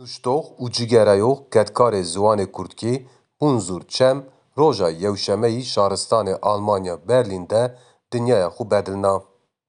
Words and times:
Nuştox 0.00 0.44
û 0.62 0.64
cigereyox 0.76 1.38
ketkarê 1.54 2.02
ziwanê 2.12 2.46
Kurdkî 2.56 2.94
bûn 3.40 3.56
zûr 3.66 3.82
çem 3.94 4.18
roja 4.58 4.88
yewşemeyî 4.88 5.62
şaristanê 5.74 6.34
Almanya 6.50 7.08
Berlîn 7.08 7.44
de 7.50 7.62
dinyaya 8.12 8.48
xwe 8.56 8.70
bedilna. 8.70 9.14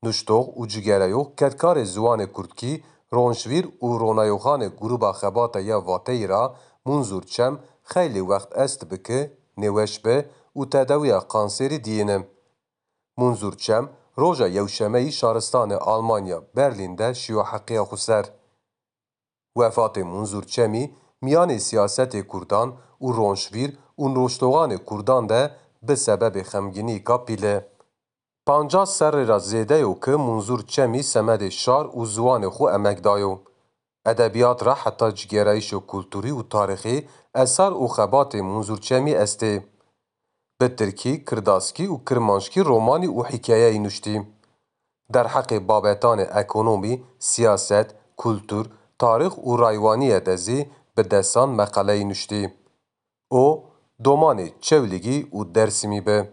Nuştox 0.03 0.45
û 0.59 0.61
cigereyox 0.71 1.27
ketkarê 1.39 1.85
ziwanê 1.93 2.27
Kurdkî 2.35 2.73
ronşvîr 3.15 3.65
û 3.85 3.87
ronayoxanê 4.01 4.69
grûpa 4.81 5.11
xebata 5.19 5.59
ya 5.69 5.77
Wateyê 5.87 6.27
ra 6.29 6.43
bûn 6.85 7.01
zûr 7.09 7.25
çem 7.33 7.53
xeylî 7.91 8.21
wext 8.29 8.51
est 8.63 8.81
bike, 8.91 9.19
nêweş 9.61 9.93
be 10.05 10.15
û 10.59 10.69
tedawiya 10.69 11.19
kanserî 11.33 11.83
diyîne. 11.83 12.17
Bûn 13.19 13.33
zûr 13.41 13.55
çem 13.57 13.85
roja 14.21 14.47
yewşemeyî 14.47 15.11
şaristanê 15.19 15.77
Almanya 15.91 16.39
Berlîn 16.55 16.97
de 16.97 17.13
şîyo 17.21 17.43
heqiya 17.51 17.83
xwe 17.89 17.97
ser. 17.97 18.25
وفات 19.57 19.97
منظورچمی 19.97 20.95
میان 21.21 21.57
سیاست 21.57 22.11
کردان 22.33 22.77
و 23.01 23.11
رونشویر 23.11 23.77
و 23.97 24.07
نوشتوان 24.07 24.77
کردان 24.77 25.27
ده 25.27 25.51
به 25.83 25.95
سبب 25.95 26.43
خمگینی 26.43 26.99
کپیله. 26.99 27.65
پانجا 28.47 28.85
سر 28.85 29.25
را 29.25 29.39
زیده 29.39 29.85
و 29.85 29.93
که 29.99 30.11
منظور 30.11 30.61
چمی 30.61 31.01
سمد 31.01 31.49
شار 31.49 31.97
و 31.97 32.05
زوان 32.05 32.49
خو 32.49 32.63
امکدایو. 32.63 33.39
ادبیات 34.05 34.63
را 34.63 34.73
حتی 34.73 35.11
جگرایش 35.11 35.73
و 35.73 35.79
کلتوری 35.79 36.31
و 36.31 36.41
تاریخی 36.41 37.07
اثر 37.35 37.71
و 37.71 37.87
خبات 37.87 38.35
منظور 38.35 38.77
چمی 38.77 39.13
استه. 39.13 39.67
به 40.59 40.67
ترکی، 40.67 41.23
کرداسکی 41.23 41.87
و 41.87 41.97
کرمانشکی 41.97 42.59
رومانی 42.59 43.07
و 43.07 43.23
حکایه 43.23 43.79
نوشتی. 43.79 44.27
در 45.13 45.27
حق 45.27 45.59
بابتان 45.59 46.25
اکنومی، 46.31 47.03
سیاست، 47.19 47.95
کلتور، 48.17 48.69
تاریخ 48.99 49.33
او 49.39 49.57
رایوانی 49.57 50.19
دزی 50.19 50.65
به 50.95 51.03
دستان 51.03 51.49
مقاله 51.49 52.03
نشتی. 52.03 52.47
او 53.31 53.63
دومانی 54.03 54.53
چولیگی 54.59 55.27
او 55.31 55.43
درسی 55.43 55.87
می 55.87 56.01
به. 56.01 56.29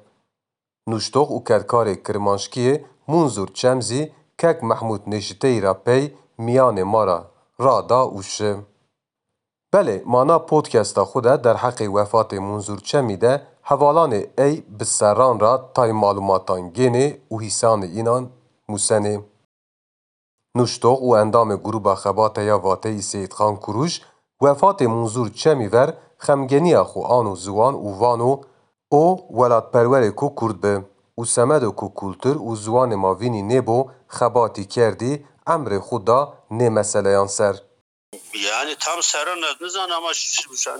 نشتوخ 0.86 1.30
او 1.30 1.44
کرکار 1.44 1.94
کرمانشکی 1.94 2.78
منظور 3.08 3.48
چمزی 3.48 4.12
کک 4.38 4.64
محمود 4.64 5.02
نشتی 5.06 5.60
را 5.60 5.74
پی 5.74 6.14
میان 6.38 6.82
مارا 6.82 7.30
رادا 7.58 8.02
اوشه. 8.02 8.62
بله 9.72 10.02
مانا 10.06 10.38
پودکست 10.38 11.02
خوده 11.02 11.36
در 11.36 11.56
حق 11.56 11.90
وفات 11.94 12.34
منظور 12.34 12.78
چمیده 12.78 13.46
حوالان 13.62 14.12
ای 14.38 14.60
بسران 14.60 15.40
را 15.40 15.70
تای 15.74 15.92
معلوماتان 15.92 16.68
گینه 16.68 17.18
و 17.30 17.36
حسان 17.38 17.82
اینان 17.82 18.30
موسنه. 18.68 19.24
نشتوق 20.56 21.02
و 21.02 21.10
اندام 21.10 21.56
گروه 21.56 21.82
با 21.82 21.94
خبات 21.94 22.38
یا 22.38 22.58
واته 22.58 23.00
سید 23.00 23.32
خان 23.32 23.56
کروش 23.56 24.00
وفات 24.40 24.82
منظور 24.82 25.28
چمی 25.28 25.68
ور 25.68 25.96
خمگنی 26.18 26.74
اخو 26.74 27.00
آنو 27.00 27.36
زوان 27.36 27.74
و 27.74 27.98
وان 27.98 28.20
او 28.88 29.28
ولاد 29.40 29.70
پرور 29.70 30.10
کو 30.10 30.34
کرد 30.40 30.60
به 30.60 30.84
او 31.14 31.24
سمد 31.24 31.64
کو 31.64 31.88
کلتر 31.94 32.38
و 32.38 32.56
زوان 32.56 32.94
ماوینی 32.94 33.42
نبو 33.42 33.90
خباتی 34.08 34.64
کردی 34.64 35.24
امر 35.46 35.78
خدا 35.78 36.38
نه 36.50 36.68
مسئله 36.68 37.10
یان 37.10 37.26
سر 37.26 37.54
یعنی 38.34 38.74
تام 38.74 39.00
سر 39.00 39.26
ندن 39.34 39.92
اما 39.92 40.12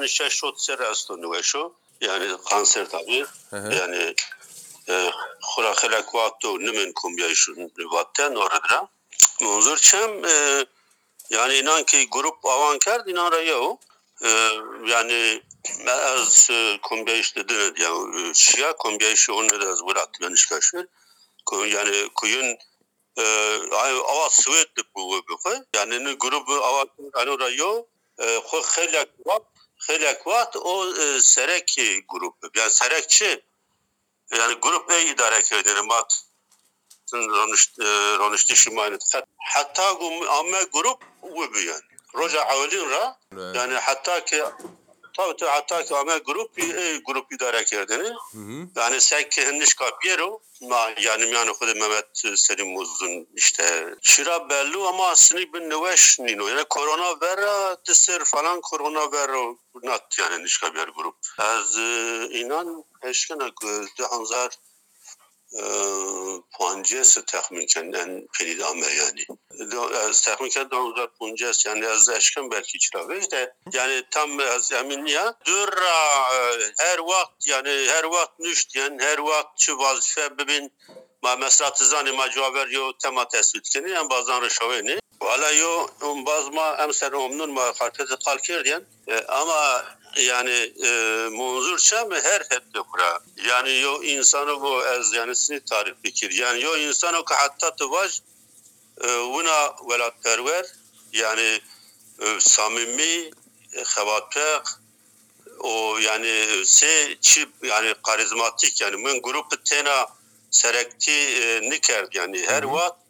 شش 0.07 0.35
شد 0.41 0.55
سر 0.57 0.83
از 0.83 1.11
و 1.11 1.17
نوشو 1.17 1.73
یعنی 2.01 2.37
خانسر 2.45 2.85
تاگیر 2.85 3.29
یعنی 3.53 4.15
خلا 5.43 5.73
خلا 5.75 6.03
کواد 6.03 6.33
تو 6.43 6.57
نمین 6.59 6.93
کن 6.93 7.17
بیایشون 7.17 7.71
نوات 7.79 8.07
تا 8.17 8.29
Munzur 9.41 9.77
Çem 9.77 10.25
e, 10.25 10.67
yani 11.31 11.55
inan 11.55 11.85
ki 11.85 12.09
grup 12.11 12.47
avanker 12.47 13.07
dinara 13.07 13.41
yahu. 13.41 13.79
E, 14.23 14.29
yani 14.87 15.43
az 15.89 16.51
e, 16.51 16.79
kumbiyayış 16.83 17.37
dedi 17.37 17.55
ne 17.55 17.83
yani 17.83 18.31
e, 18.31 18.35
şia 18.35 18.77
kumbiyayışı 18.77 19.35
onu 19.35 19.47
ne 19.47 19.61
deriz 19.61 19.87
bırak 19.87 20.09
yani 20.21 20.35
işkaşır. 20.35 20.87
Yani 21.53 22.09
kuyun 22.15 22.59
e, 23.19 23.25
ava 24.09 24.31
süvetli 24.31 24.83
bu 24.95 25.23
grubu. 25.29 25.65
Yani 25.75 26.05
ne 26.05 26.13
grubu 26.13 26.55
avanker 26.55 27.21
anura 27.23 27.51
yahu. 27.51 27.89
E, 28.19 28.37
Xo 28.37 28.61
xelek 28.61 29.09
vat, 29.27 29.43
xelek 29.79 30.27
vat 30.27 30.57
o 30.57 30.95
e, 30.95 31.21
serek 31.21 31.77
grup. 32.09 32.35
Yani 32.57 32.71
serekçi 32.71 33.45
yani 34.33 34.55
grup 34.55 34.89
ne 34.89 35.05
idare 35.07 35.39
edilir. 35.39 35.81
Mat 35.81 36.25
رانشتی 38.20 38.56
شمالی 38.56 38.98
حتی 39.54 39.82
اما 40.40 40.64
گروپ 40.74 41.00
و 41.24 41.48
بیان 41.48 41.82
رجع 42.14 42.42
اولین 42.42 42.90
را 42.90 43.16
yani 43.56 43.74
hatta 43.74 44.26
ki 44.26 44.44
tabii 45.18 45.36
tabii 45.38 45.50
hatta 45.50 45.84
ki 45.86 45.96
ama 45.96 46.18
grup 46.18 46.60
e, 46.60 46.98
grup 47.06 47.34
idare 47.34 47.64
kerdini 47.66 48.12
yani 48.76 49.02
sen 49.02 49.30
ki 49.30 49.46
henüz 49.46 49.74
kapiyero 49.74 50.42
ma 50.62 50.92
yani 51.02 51.30
yani 51.30 51.54
kudu 51.54 51.76
Mehmet 51.76 52.08
Selim 52.36 52.78
Uzun 52.78 53.28
işte 53.36 53.96
şira 54.02 54.50
belli 54.50 54.78
ama 54.88 55.08
aslında 55.08 55.54
bir 55.54 55.62
neveş 55.70 56.20
nino 56.20 56.48
yani 56.48 56.64
korona 56.70 57.22
vera 57.22 57.76
tısır 57.76 58.26
falan 58.26 58.62
korona 58.62 59.12
vera 59.12 59.56
nat 59.84 60.20
yani 60.20 60.44
nişka 60.44 60.74
bir 60.76 60.88
grup 60.88 61.18
az 61.38 61.78
inan 62.32 62.84
eşkena 63.04 63.48
de 64.00 64.04
hanzar 64.10 64.50
پانجس 66.52 67.14
تخمین 67.14 67.68
کردن 67.68 68.28
پیدامه 68.38 68.88
یعنی 69.02 69.26
از 70.08 70.22
تخمین 70.22 70.50
کرد 70.50 70.68
2050 70.68 71.66
yani 71.66 71.88
az 71.88 72.10
aşkın 72.10 72.52
belki 72.52 72.80
çıravezde 72.80 73.54
yani 73.74 74.04
tam 74.12 74.40
az 74.40 74.72
emin 74.72 75.06
ya 75.06 75.36
dur 75.46 75.70
her 76.78 77.00
vakit 77.00 77.48
yani 77.48 77.70
her 77.70 78.04
vakit 78.04 78.40
nüşt 78.40 78.76
yani 78.76 79.04
her 79.04 79.18
vakit 79.18 79.60
şu 79.60 79.78
vazife 79.78 80.38
bibin 80.38 80.72
ma 81.22 81.36
mesrat 81.36 81.78
zani 81.78 82.12
ma 82.12 82.30
cevabер 82.30 82.68
yo 82.68 82.94
tema 83.04 83.28
tespit 83.28 83.70
keni 83.70 83.92
yani 83.92 84.10
bazen 84.10 84.42
reşaveni 84.42 85.00
Valla 85.22 85.52
yo 85.52 85.88
bazma 86.26 86.78
emser 86.84 87.12
omnun 87.12 87.52
ma 87.54 87.74
harketi 87.80 88.16
kalkir 88.26 88.66
diyen 88.66 88.84
ama 89.28 89.86
yani 90.17 90.73
e, 90.85 90.91
munzurça 91.29 92.05
mı? 92.05 92.15
Her 92.23 92.41
hette 92.41 92.81
kura 92.93 93.21
yani 93.49 93.81
yo 93.81 94.03
insanı 94.03 94.61
bu 94.61 94.85
ez 94.87 95.13
yani 95.13 95.37
sini 95.37 95.61
tarif 95.61 95.95
fikir. 96.03 96.31
Yani 96.31 96.63
yo 96.63 96.77
insanı 96.77 97.25
ki 97.25 97.35
hatta 97.35 97.77
tıvaj 97.77 98.21
e, 99.05 99.07
buna 99.07 99.75
velat 99.91 100.15
perver. 100.23 100.67
Yani 101.13 101.61
e, 102.21 102.41
samimi 102.41 103.31
xevatpek 103.73 104.63
o 105.59 105.99
yani 105.99 106.63
se 106.65 107.17
çip 107.21 107.49
yani 107.63 107.95
karizmatik. 108.03 108.81
Yani 108.81 108.97
men 108.97 109.23
grup 109.23 109.65
tena 109.65 110.07
serekti 110.51 111.13
e, 111.13 111.71
niker 111.71 112.09
yani? 112.13 112.45
Her 112.47 112.63
vakit 112.63 113.05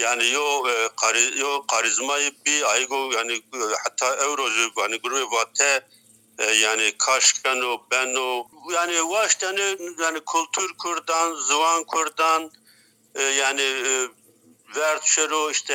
yani 0.00 0.30
yo 0.30 0.68
e, 0.68 0.88
kari, 0.96 1.38
yo 1.38 1.66
karizmayı 1.66 2.32
bir 2.46 2.62
aygo 2.62 3.10
yani 3.12 3.42
hatta 3.84 4.16
euroju 4.16 4.70
yani 4.80 4.96
grubu 4.96 5.36
vate 5.36 5.86
yani 6.40 6.92
Kaşkano, 6.98 7.78
Beno 7.90 8.46
yani 8.74 9.08
vaş 9.10 9.34
tane 9.34 9.76
yani 9.98 10.20
kültür 10.32 10.74
kurdan, 10.78 11.34
zıvan 11.34 11.84
kurdan 11.84 12.50
yani 13.14 13.62
vertşero 14.76 15.50
işte 15.50 15.74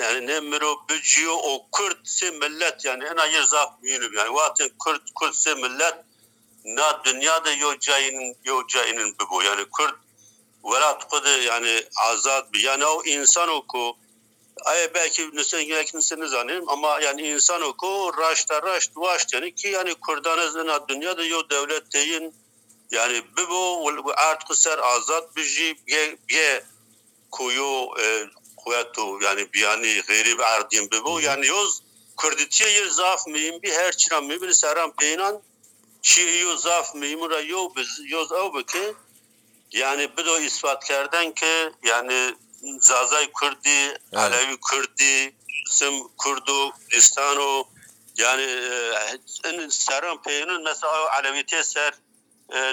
yani 0.00 0.26
ne 0.26 0.40
miro 0.40 0.88
bücüyor 0.88 1.36
o 1.42 1.66
Kürtse 1.72 2.30
millet 2.30 2.84
yani 2.84 3.04
en 3.04 3.16
ayır 3.16 3.42
zaf 3.42 3.82
mühünüm 3.82 4.14
yani. 4.16 4.34
Vaten 4.34 4.70
Kürt 4.84 5.02
Kürtse 5.20 5.54
millet 5.54 5.94
na 6.64 7.04
dünyada 7.04 7.52
yo 7.52 7.78
cayinin 7.78 8.36
yo 8.44 8.66
cayinin 8.66 9.16
bu 9.30 9.42
yani 9.42 9.64
Kürt 9.78 9.94
velat 10.64 11.08
kudu 11.08 11.28
yani 11.28 11.84
azad 11.96 12.54
yani 12.54 12.86
o 12.86 13.04
insan 13.04 13.48
oku 13.48 13.96
ay 14.64 14.94
belki 14.94 15.30
nüsen 15.36 15.64
gereklisini 15.64 16.28
zannediyorum 16.28 16.68
ama 16.68 17.00
yani 17.00 17.22
insan 17.22 17.62
oku 17.62 18.12
raşta 18.18 18.62
raşt 18.62 18.90
vaşt 18.96 19.34
yani 19.34 19.54
ki 19.54 19.68
yani 19.68 19.94
Kurdanızın 19.94 20.70
dünyada 20.88 21.24
yo 21.24 21.50
devlet 21.50 21.92
deyin 21.92 22.34
yani 22.90 23.22
bu 23.50 24.12
artık 24.16 24.56
ser 24.56 24.78
azat 24.78 25.36
biji 25.36 25.76
bir 26.28 26.62
kuyu 27.30 27.88
kuvvetu 28.56 29.22
yani 29.22 29.52
biyani 29.52 30.02
garibi 30.08 30.44
ardin 30.44 30.90
bu 31.04 31.20
yani 31.20 31.46
yoz 31.46 31.82
Kurditiye 32.16 32.70
yer 32.70 32.86
zaf 32.86 33.26
miyim 33.26 33.62
bir 33.62 33.72
her 33.72 33.92
çıran 33.92 34.24
miyim 34.24 34.42
bir 34.42 34.52
seram 34.52 34.92
peynan 34.92 35.42
çi 36.02 36.40
yo 36.42 36.56
zaf 36.56 36.94
miyim 36.94 37.30
ra 37.30 37.40
yo 37.40 37.72
biz 37.76 38.00
yoz 38.04 38.32
av 38.32 38.54
beke 38.54 38.94
yani 39.72 40.16
bir 40.16 40.26
de 40.26 40.46
ispat 40.46 40.84
kerden 40.84 41.32
ki 41.32 41.72
yani 41.82 42.34
Zazay 42.80 43.32
Kurdi, 43.32 43.68
evet. 43.68 43.98
Alevi 44.14 44.56
Kurdi, 44.60 45.34
Sim 45.66 45.94
Kurdu, 46.18 46.72
Distano 46.92 47.64
yani 48.18 48.42
en 49.44 49.68
seran 49.68 50.22
peyinin 50.22 50.62
mesela 50.62 51.10
Alevite 51.10 51.64
ser 51.64 51.94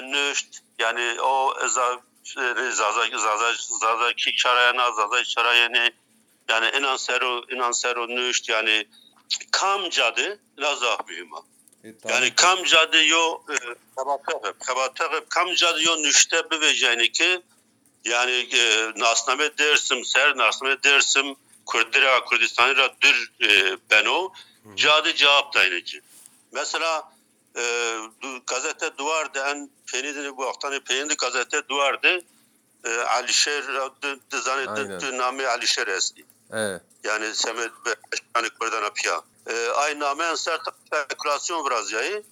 nüşt 0.02 0.58
yani 0.78 1.20
o 1.20 1.54
Zazay 1.68 3.10
Zazay 3.10 3.54
Zazay 3.80 4.14
ki 4.14 4.36
çarayana 4.36 4.92
Zazay 4.92 5.24
çarayani 5.24 5.92
yani 6.48 6.70
inan 6.78 6.96
seru 6.96 7.44
inan 7.50 7.72
seru 7.72 8.08
nüşt 8.08 8.48
yani 8.48 8.86
kam 9.50 9.90
cadı 9.90 10.38
lazah 10.58 10.98
mühim. 11.08 11.30
Yani 12.08 12.34
kam 12.34 12.64
cadı 12.64 13.04
yo 13.04 13.42
e, 13.50 13.56
kabatak 13.96 14.60
kabatak 14.60 15.30
kam 15.30 15.54
cadı 15.54 15.82
yo 15.82 16.02
nüşte 16.02 16.50
biveceğini 16.50 17.12
ki 17.12 17.40
yani 18.04 18.48
e, 18.54 18.92
nasname 18.96 19.58
dersim 19.58 20.04
ser 20.04 20.36
nasname 20.36 20.82
dersim 20.82 21.36
Kurdira 21.66 22.24
Kurdistan'ı 22.24 22.76
ra 22.76 22.90
dür 23.00 23.32
e, 23.42 23.76
beno 23.90 24.32
cadı 24.76 25.14
cevap 25.14 25.54
da 25.54 25.84
ki. 25.84 26.00
Mesela 26.52 27.12
e, 27.56 27.62
du, 28.22 28.42
gazete 28.46 28.98
duvardı 28.98 29.38
en 29.38 29.70
penidini 29.92 30.36
bu 30.36 30.48
aktanı 30.48 30.80
penidi 30.80 31.16
gazete 31.16 31.68
duvardı 31.68 32.20
e, 32.84 32.96
Alişer 32.98 33.64
dizanı 34.30 35.18
nami 35.18 35.46
Alişer 35.46 35.86
esni. 35.86 36.24
Evet. 36.52 36.82
Yani 37.04 37.34
semet 37.34 37.70
yani 38.36 38.48
Kurdan 38.60 38.82
apya. 38.82 39.22
E, 39.46 39.68
aynı 39.68 40.00
name 40.00 40.24
en 40.24 40.34
sert 40.34 40.60
spekülasyon 40.86 41.66
biraz 41.66 41.92
yayı. 41.92 42.22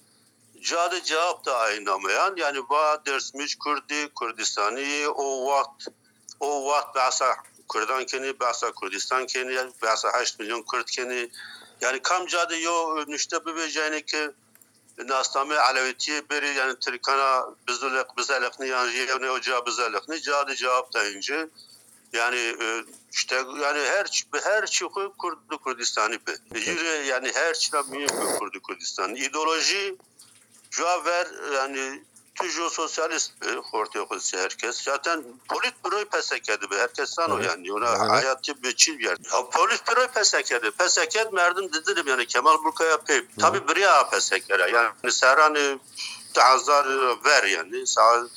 Cari 0.61 1.03
cevap 1.03 1.45
da 1.45 1.57
aynamayan 1.57 2.35
yani 2.37 2.69
ba 2.69 3.05
dersmiş 3.05 3.55
Kurdi, 3.55 4.09
Kurdistani 4.15 5.07
o 5.07 5.51
vakt 5.51 5.87
o 6.39 6.65
vakt 6.65 6.95
bahsa 6.95 7.35
Kurdan 7.67 8.05
keni, 8.05 8.39
bahsa 8.39 8.71
Kurdistan 8.71 9.25
keni, 9.25 9.71
bahsa 9.81 10.11
8 10.11 10.39
milyon 10.39 10.63
Kürt 10.71 10.91
keni. 10.91 11.29
Yani 11.81 12.01
kam 12.01 12.27
cadi 12.27 12.61
yo 12.61 13.03
nüşte 13.07 13.45
bebeceğini 13.45 14.05
ki 14.05 14.29
nastame 14.97 15.59
alevitiye 15.59 16.29
beri 16.29 16.53
yani 16.53 16.79
Türkana 16.79 17.45
bizulek 17.67 18.17
bizelekni 18.17 18.67
yani 18.67 18.95
yevne 18.95 19.31
ocağı 19.31 19.65
bizelekni 19.65 20.21
cadi 20.21 20.55
cevap 20.55 20.93
da 20.93 21.09
ince. 21.09 21.47
Yani 22.13 22.37
e, 22.37 22.83
işte 23.11 23.35
yani 23.35 23.79
her 23.79 24.05
her 24.43 24.65
çıkı 24.65 25.13
Kurdu 25.17 25.57
Kurdistan'ı 25.63 26.13
be. 26.13 26.59
Yürü 26.59 27.05
yani 27.05 27.31
her 27.33 27.53
çıkan 27.53 27.89
mühim 27.89 28.37
Kurdu 28.39 28.61
Kurdistan. 28.61 29.15
İdeoloji 29.15 29.95
cevap 30.77 31.05
ver 31.05 31.27
yani 31.53 32.03
tüjo 32.35 32.69
sosyalist 32.69 33.33
ortaya 33.73 34.05
koysa 34.05 34.37
herkes. 34.37 34.83
Zaten 34.83 35.23
politbüroyu 35.49 36.05
pesekedi 36.05 36.71
be. 36.71 36.77
Herkes 36.77 37.09
san 37.09 37.31
o 37.31 37.37
Evet. 37.37 37.45
yani. 37.49 37.73
Ona 37.73 37.89
Evet. 37.89 37.99
hayatı 37.99 38.63
bir 38.63 38.75
çil 38.75 38.99
yer. 38.99 39.17
Ya 39.33 39.49
politbüroyu 39.49 40.07
pesekedi. 40.07 40.71
Peseket 40.71 41.33
merdim 41.33 41.69
dedim 41.73 42.07
yani 42.07 42.25
Kemal 42.25 42.63
Burkaya 42.63 42.97
pey. 42.97 43.25
Tabi 43.39 43.67
biriya 43.67 44.09
pesekere. 44.09 44.71
Yani 44.71 45.11
serani 45.11 45.79
tazar 46.33 46.85
ver 47.25 47.43
yani. 47.43 47.87
Sağ 47.87 48.27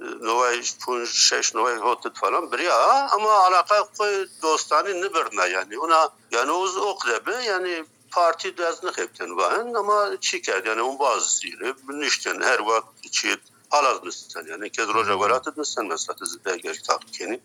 Novay 0.00 0.62
pun 0.84 1.04
şeş 1.04 1.54
novay 1.54 1.76
hotet 1.76 2.16
falan 2.16 2.52
biriya 2.52 3.08
ama 3.10 3.32
alaka 3.32 3.88
koy 3.98 4.28
dostani 4.42 5.02
nibirne 5.02 5.48
yani. 5.48 5.78
Ona 5.78 6.10
yani 6.30 6.50
o 6.50 6.64
okdebe 6.80 7.42
yani 7.44 7.84
parti 8.16 8.58
deznik 8.58 8.98
hepten 8.98 9.36
var 9.36 9.52
ama 9.74 10.16
çiker 10.20 10.64
yani 10.64 10.82
on 10.82 10.98
bazısıyla 10.98 11.74
nişten 11.88 12.40
her 12.40 12.58
vakit 12.58 13.12
çiğit 13.12 13.40
alaz 13.70 14.04
mısın 14.04 14.46
yani 14.50 14.70
kez 14.70 14.88
roja 14.88 15.20
velat 15.20 15.56
mısın 15.56 15.86
mesela 15.86 16.16
tezde 16.16 16.56
gel 16.56 16.76
takini 16.88 17.40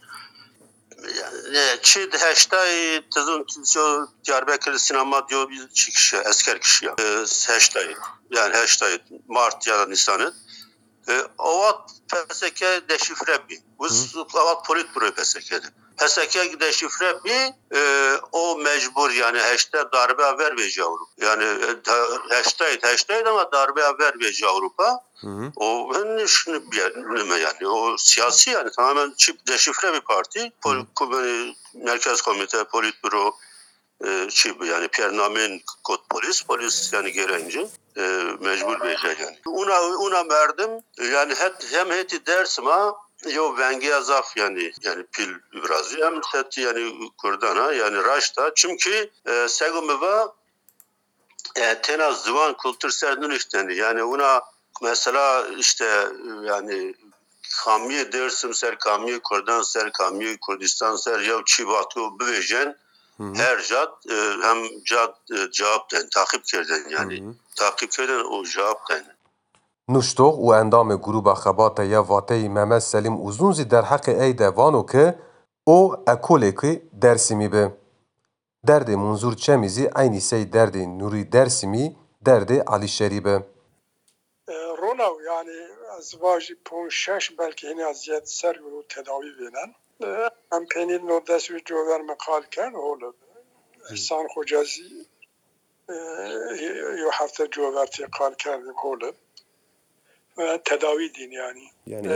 yani 1.53 1.79
çiğit 1.81 2.21
hashtag 2.21 3.03
tezun 3.15 3.43
tizyo 3.43 4.07
Diyarbakır 4.25 4.77
sinema 4.77 5.29
diyor 5.29 5.49
bir 5.49 5.69
çıkışı 5.69 6.17
esker 6.17 6.61
kişi 6.61 6.85
ya. 6.85 6.95
Hashtag 7.47 7.97
yani 8.31 8.55
hashtag 8.55 9.01
Mart 9.27 9.67
ya 9.67 9.79
da 9.79 9.85
Nisan'ı 9.85 10.33
e, 11.09 11.21
Avat 11.37 11.89
PSK 12.09 12.61
deşifre 12.89 13.39
bir. 13.49 13.59
Bu 13.79 13.87
avat 14.39 14.65
politbüro 14.65 15.11
PSK'di. 15.11 15.67
PSK 15.97 16.59
deşifre 16.59 17.23
bir 17.23 17.53
e, 17.77 18.11
o 18.31 18.57
mecbur 18.57 19.11
yani 19.11 19.39
hashtag 19.39 19.93
darbe 19.93 20.23
haber 20.23 20.57
verecek 20.57 20.85
Avrupa. 20.85 21.25
Yani 21.25 21.75
hashtag 22.29 22.83
hashtag 22.83 23.27
ama 23.27 23.51
darbe 23.51 23.81
haber 23.81 24.19
verecek 24.19 24.49
Avrupa. 24.49 24.99
Hı 25.21 25.27
hı. 25.27 25.51
O 25.55 25.91
ben 25.95 26.17
bir 26.71 26.77
yer- 26.77 27.39
yani 27.39 27.67
o 27.67 27.97
siyasi 27.97 28.49
yani 28.49 28.71
tamamen 28.71 29.13
çip 29.17 29.47
deşifre 29.47 29.93
bir 29.93 30.01
parti. 30.01 30.51
Pol, 30.61 30.85
Merkez 31.73 32.21
Komite, 32.21 32.63
Politbüro, 32.63 33.35
e, 34.07 34.29
çip 34.29 34.65
yani 34.65 34.87
Piernamen 34.87 35.61
kod 35.83 35.99
polis, 36.09 36.43
polis 36.43 36.93
yani 36.93 37.11
gelince 37.11 37.67
e, 37.97 38.01
mecbur 38.39 38.81
verecek 38.81 39.19
yani. 39.19 39.37
Una 39.45 39.81
una 39.81 40.29
verdim 40.29 40.69
yani 41.11 41.35
het, 41.35 41.73
hem 41.73 41.91
heti 41.91 42.25
dersima 42.25 42.95
yo 43.29 43.57
vengi 43.57 43.95
azaf 43.95 44.37
yani 44.37 44.71
yani 44.81 45.03
pil 45.03 45.29
biraz 45.53 45.97
hem 45.97 46.23
set 46.31 46.57
yani 46.57 47.11
kurdana 47.17 47.73
yani 47.73 48.03
raşta 48.03 48.51
çünkü 48.55 49.09
e, 49.25 49.47
segumeva 49.47 50.35
e, 51.55 51.81
tena 51.81 52.11
zıvan 52.11 52.57
kültür 52.57 52.89
serdin 52.89 53.29
işte 53.29 53.67
yani 53.73 54.03
ona 54.03 54.41
mesela 54.81 55.47
işte 55.57 56.07
yani 56.43 56.95
kamiye 57.63 58.11
dersim 58.11 58.53
ser 58.53 58.77
kamiye 58.77 59.19
kurdan 59.19 59.61
ser 59.61 59.91
kamiye 59.91 60.37
kurdistan 60.41 60.95
ser 60.95 61.19
ya 61.19 61.41
çivatu 61.45 62.19
büvejen 62.19 62.75
Hı-hı. 63.21 63.33
Her 63.33 63.57
cad 63.69 63.91
e, 64.09 64.17
hem 64.47 64.59
cad 64.89 65.13
e, 65.33 65.51
cevapten 65.51 66.09
takipçilerden 66.15 66.89
yani 66.89 67.21
Hı-hı. 67.21 67.33
takipçilerden 67.55 68.25
o 68.25 68.43
cevapten. 68.45 69.03
Nuştoq 69.89 70.35
û 70.45 70.47
endamê 70.61 70.95
gruba 71.05 71.33
xebata 71.33 71.83
ya 71.83 72.09
Vateyî 72.09 72.49
Mehmed 72.49 72.79
Selim 72.79 73.25
Uzun 73.27 73.51
zî 73.51 73.63
derheqê 73.73 74.13
ey 74.23 74.31
devanokê 74.31 75.15
o 75.65 76.03
ekolekî 76.07 76.89
Dersimî 76.93 77.51
be. 77.53 77.65
Derdê 78.67 78.95
Munzur 78.95 79.35
Çemîzî 79.35 79.91
aynî 79.91 80.21
sey 80.21 80.43
derdê 80.43 80.99
Nurî 80.99 81.31
Dersimî 81.31 81.95
derdê 82.25 82.63
Ali 82.65 82.89
Şerî 82.89 83.25
be. 83.25 83.35
E, 84.47 84.53
Ronav 84.81 85.15
yani 85.21 85.57
ez 85.99 86.21
vajî 86.21 86.55
pon 86.65 86.89
şeş 86.89 87.39
belki 87.39 87.69
hene 87.69 87.85
az 87.85 88.07
yet 88.07 88.31
ser 88.31 88.55
tedavi 88.89 89.31
venen. 89.39 89.75
همچنین 90.51 91.05
نودس 91.05 91.51
و 91.51 91.59
جوگر 91.59 92.01
مقال 92.01 92.43
کرد 92.43 92.73
هول 92.73 93.11
احسان 93.89 94.27
خجازی 94.35 95.07
یو 96.99 97.09
هفته 97.13 97.47
جوبر 97.47 97.85
قال 98.11 98.35
کرد 98.35 98.61
هول 98.83 99.11
و 100.37 100.57
تداوی 100.57 101.09
دین 101.09 101.31
یعنی. 101.31 101.71
یعنی 101.87 102.07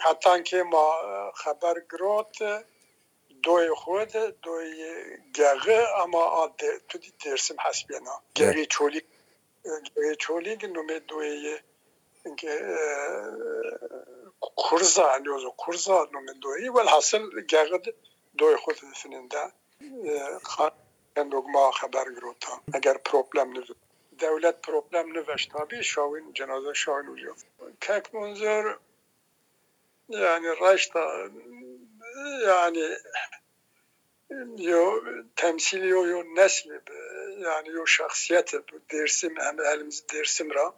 حتی 0.00 0.42
که 0.42 0.62
ما 0.62 0.92
خبر 1.34 1.74
گروت 1.80 2.64
دوی 3.42 3.68
خود 3.74 4.12
دوی 4.42 4.94
گغه 5.34 5.86
اما 6.02 6.24
آده 6.24 6.80
تو 6.88 6.98
دی 6.98 7.12
درسم 7.24 7.56
حسبی 7.66 7.94
نا 7.94 8.22
گغه 8.36 8.66
چولی 8.66 9.02
گغه 9.96 10.14
چولی 10.14 10.56
دی 10.56 10.66
نومه 10.66 10.98
دوی 10.98 11.58
kurza 14.41 15.21
diyoruz 15.23 15.45
kurza 15.57 16.07
nomen 16.13 16.41
doyu 16.41 16.75
vel 16.75 16.87
hasıl 16.87 17.31
gagd 17.51 17.85
doy 18.39 18.55
خود 18.63 18.77
fininde 18.93 19.51
kan 20.43 21.31
dogma 21.31 21.71
haber 21.71 22.07
grota 22.07 22.51
eğer 22.73 22.97
problem 23.03 23.55
ne 23.55 23.61
devlet 24.11 24.63
problem 24.63 25.13
ne 25.13 25.27
veş 25.27 25.45
tabi 25.45 25.83
şavin 25.83 26.33
cenaze 26.33 26.73
şavin 26.73 27.07
oluyor 27.07 27.35
kek 27.79 28.13
munzur 28.13 28.65
yani 30.09 30.47
raşta 30.61 31.29
yani 32.47 32.97
yo 34.57 35.03
temsili 35.35 35.87
yo 35.87 36.05
yo 36.05 36.23
nesli 36.23 36.81
yani 37.39 37.69
yo 37.69 37.85
şahsiyeti 37.85 38.57
bu 38.57 38.75
dersim 38.91 39.35
hem 39.39 39.59
elimiz 39.59 40.09
dersim 40.13 40.53
ra 40.53 40.73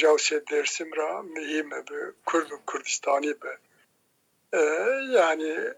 cavse 0.00 0.42
dersim 0.50 0.90
ra 0.96 1.22
mühim 1.22 1.70
bu 1.70 2.14
Kurd 2.26 2.50
Kurdistani 2.66 3.34
bu 3.42 3.48
yani 5.16 5.74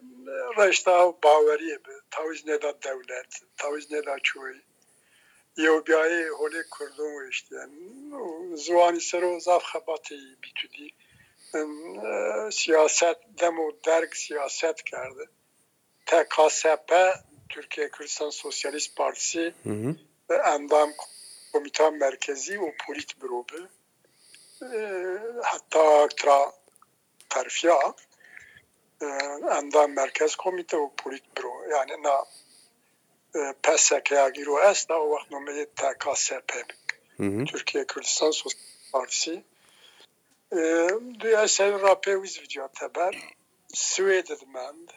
raşta 0.59 1.13
baveri 1.25 1.79
bu 1.87 1.93
taviz 2.11 2.47
ne 2.47 2.63
da 2.63 2.83
devlet 2.83 3.41
taviz 3.57 3.91
ne 3.91 4.07
da 4.07 4.17
çoğu 4.23 4.53
yo 5.57 5.87
biayı 5.87 6.31
hole 6.31 6.63
kurdum 6.71 7.29
işte 7.31 7.57
yani 7.57 7.73
zuani 8.57 9.01
sero 9.01 9.41
zaf 9.41 9.65
xabati 9.65 10.19
bitudi 10.43 10.89
siyaset 12.51 13.19
demo 13.41 13.73
derg 13.87 14.15
siyaset 14.15 14.85
kerdi 14.85 15.29
TKSP 16.07 16.93
Türkiye 17.49 17.91
Kürdistan 17.91 18.31
Sosyalist 18.31 18.97
Partisi 18.97 19.55
Hı 19.63 19.71
hı. 19.71 19.97
ve 20.31 20.37
Endam 20.37 20.91
Komitan 21.53 21.95
Merkezi 21.95 22.61
o 22.61 22.71
Politbüro 22.87 23.45
bu. 23.53 23.69
Ee, 24.63 25.19
hatta 25.43 26.09
tra 26.09 26.53
terfiya 27.29 27.95
enda 29.59 29.83
ee, 29.83 29.87
merkez 29.87 30.37
komite 30.37 30.77
û 30.77 30.91
politbüro. 30.97 31.55
Yani 31.71 32.03
na 32.03 32.25
ee, 33.37 33.55
PSK'ya 33.63 34.29
giro 34.29 34.71
es 34.71 34.89
da 34.89 35.01
o 35.01 35.11
vakit 35.11 35.31
nomeye 35.31 35.67
TKSP 35.67 36.53
Türkiye 37.47 37.87
Kürdistan 37.87 38.31
Sosyal 38.31 38.63
Partisi. 38.93 39.45
Duya 41.21 41.49
sen 41.49 41.83
rape 41.83 42.23
viz 42.23 42.41
video 42.43 42.69
teber 42.69 43.35
Swededmend 43.75 44.89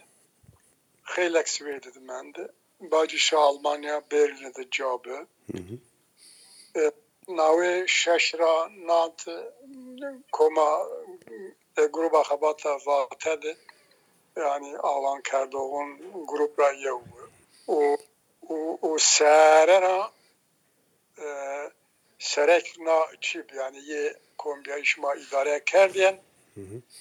Xeylek 1.05 1.49
Swededmend 1.49 2.35
Bacı 2.79 3.37
Almanya 3.37 4.01
Berlin'de 4.11 4.69
cevabı 4.71 5.27
برلین 7.28 7.28
ده 7.28 7.36
جابه 7.36 7.36
ناوی 7.36 7.88
شش 7.88 8.34
را 8.34 8.70
نانت 8.76 9.30
کما 10.32 10.86
گروبا 11.76 12.22
خباتا 12.22 12.78
واته 12.86 13.36
ده 13.36 13.56
yani 14.36 14.78
alan 14.78 15.22
kerdoğun 15.22 15.98
grup 16.26 16.58
ra 16.58 16.72
yev 16.72 16.98
o 17.68 17.96
o 18.48 18.78
o 18.82 18.98
serera 18.98 20.10
e, 21.18 21.26
serek 22.18 22.78
na 22.78 23.06
çip 23.20 23.54
yani 23.54 23.84
ye 23.84 24.14
kombiya 24.38 24.78
işma 24.78 25.14
idare 25.14 25.64
kerdiyen 25.64 26.20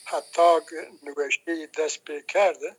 hatta 0.06 0.62
nüveşi 1.04 1.70
dest 1.78 2.08
pê 2.08 2.26
kerdi 2.28 2.76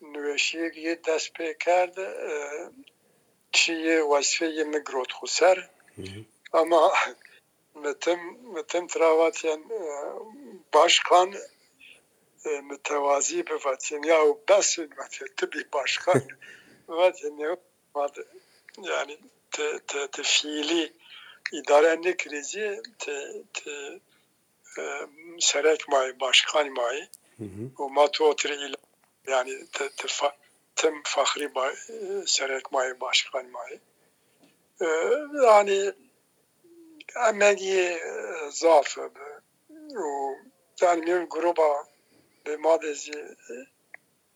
nüveşi 0.00 0.58
dest 1.06 1.36
pê 1.36 1.58
kerdi 1.58 2.00
e, 2.00 2.32
çiye 3.52 4.08
vazifeyi 4.08 4.64
migrot 4.64 5.12
xusar 5.12 5.70
ama 6.51 6.93
metim 7.75 8.19
metim 8.53 8.87
travatiyen 8.87 9.59
e, 9.59 9.81
başkan 10.73 11.33
e, 12.45 12.61
mütevazi 12.61 13.47
bir 13.47 13.65
vatan 13.65 14.03
ya 14.03 14.25
o 14.25 14.39
bes 14.49 14.79
vatan 14.79 15.27
tabi 15.37 15.63
başkan. 15.73 16.21
Vatan 16.87 17.37
ya 17.37 17.57
vatan 17.95 18.25
yani 18.83 19.17
te 19.51 19.79
te 19.87 20.07
te 20.07 20.23
fiili 20.23 20.93
idare 21.51 22.17
krizi 22.17 22.81
te 22.99 23.43
te 23.53 23.99
e, 24.77 24.83
serek 25.39 25.87
may 25.87 26.19
başkan 26.19 26.73
may 26.73 27.07
o 27.77 27.89
matotri 27.89 28.55
ile 28.55 28.75
yani 29.27 29.65
te 29.71 29.89
te 29.89 30.07
fa, 30.07 30.35
tüm 30.75 31.01
fahri 31.03 31.47
may 31.55 31.73
e, 31.89 32.25
serek 32.25 32.71
may 32.71 32.99
başkan 32.99 33.45
may 33.45 33.79
E, 34.80 34.86
yani 35.44 35.92
emeği 37.28 37.80
e, 37.80 38.00
zaafı 38.50 39.10
o 39.96 40.36
yani 40.80 41.06
bir 41.06 41.22
gruba 41.22 41.84
به 42.46 42.56
مادزی 42.56 43.36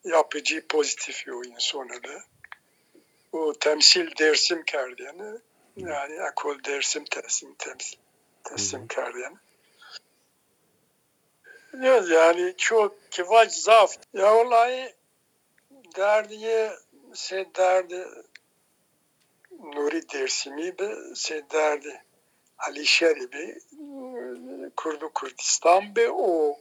yapıcı 0.04 0.66
pozitif 0.68 1.26
bir 1.26 1.50
insan 1.50 1.92
öyle. 1.92 2.22
O 3.32 3.52
temsil 3.52 4.16
dersim 4.18 4.62
kerdi 4.62 5.02
yani. 5.02 5.38
Yani 5.76 6.14
ekol 6.30 6.64
dersim 6.64 7.04
teslim 7.04 7.54
temsil 7.54 7.98
teslim 8.44 8.88
kerdi 8.88 9.20
yani. 9.20 9.36
Ya 11.86 11.94
yani 11.94 12.54
çok 12.56 13.10
kivaç 13.10 13.52
zaf. 13.52 13.96
Ya 14.12 14.34
vallahi 14.34 14.94
derdiye 15.96 16.72
se 17.14 17.46
derdi 17.56 18.06
dersimi 20.01 20.77
dersimiydi, 20.77 21.15
sederdi. 21.15 22.03
Alişeri 22.57 23.31
bir 23.31 23.47
e, 23.47 24.69
Kurdu 24.75 25.11
Kurdistan 25.13 25.95
be 25.95 26.09
o 26.09 26.59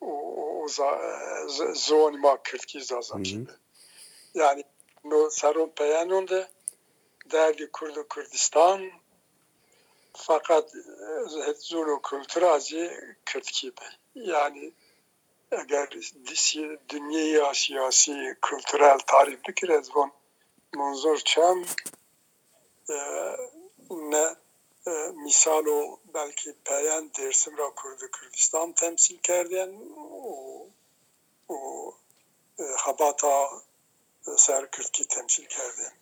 o, 0.00 0.62
o 0.62 0.68
za, 0.68 0.86
e, 0.86 1.74
zonima 1.74 2.42
Kürtki 2.42 2.84
zazakide. 2.84 3.50
Yani 4.34 4.64
no 5.04 5.30
sarun 5.30 5.68
peyanun 5.68 6.28
de 6.28 6.48
derdi 7.30 7.70
Kurdu 7.72 8.08
Kurdistan 8.08 8.90
fakat 10.12 10.74
e, 10.74 11.46
het 11.46 11.62
zulu 11.62 12.02
kültüracı 12.02 13.16
Kürtki. 13.26 13.72
Yani 14.14 14.72
eğer 15.52 15.90
disi 16.26 16.78
dünyaya 16.88 17.54
siyasi 17.54 18.36
kültürel 18.42 18.98
tarih 18.98 19.36
bir 19.48 19.54
kere 19.54 19.82
bunzor 20.74 21.16
çan 21.16 21.64
ne 23.90 24.36
e, 24.86 24.90
misal 25.24 25.66
o 25.66 26.00
belki 26.14 26.54
peyan 26.64 27.10
dersim 27.18 27.58
ra 27.58 27.74
Kurdu 27.74 28.10
Kürdistan 28.10 28.72
temsil 28.72 29.18
kerden 29.22 29.70
o 29.96 30.66
o 31.48 31.58
e, 32.58 32.64
habata 32.76 33.50
e, 34.26 34.30
ser 34.36 34.70
Kürtki 34.70 35.08
temsil 35.08 35.46
kerden. 35.46 35.92